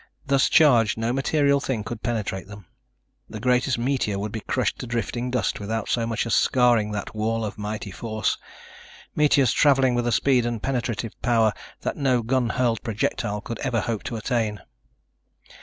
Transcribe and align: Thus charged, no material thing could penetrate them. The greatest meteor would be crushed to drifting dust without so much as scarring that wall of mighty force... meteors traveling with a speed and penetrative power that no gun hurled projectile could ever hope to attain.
Thus 0.25 0.49
charged, 0.49 0.97
no 0.97 1.13
material 1.13 1.59
thing 1.59 1.83
could 1.83 2.01
penetrate 2.01 2.47
them. 2.47 2.65
The 3.29 3.39
greatest 3.39 3.77
meteor 3.77 4.17
would 4.17 4.31
be 4.31 4.39
crushed 4.39 4.79
to 4.79 4.87
drifting 4.87 5.29
dust 5.29 5.59
without 5.59 5.89
so 5.89 6.07
much 6.07 6.25
as 6.25 6.33
scarring 6.33 6.89
that 6.89 7.13
wall 7.15 7.45
of 7.45 7.59
mighty 7.59 7.91
force... 7.91 8.35
meteors 9.15 9.51
traveling 9.51 9.93
with 9.93 10.07
a 10.07 10.11
speed 10.11 10.43
and 10.43 10.59
penetrative 10.59 11.13
power 11.21 11.53
that 11.81 11.97
no 11.97 12.23
gun 12.23 12.49
hurled 12.49 12.81
projectile 12.81 13.41
could 13.41 13.59
ever 13.59 13.81
hope 13.81 14.01
to 14.05 14.15
attain. 14.15 14.61